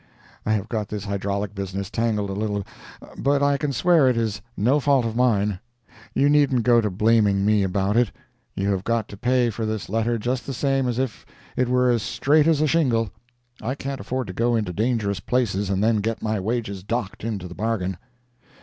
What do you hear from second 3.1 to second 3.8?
but I can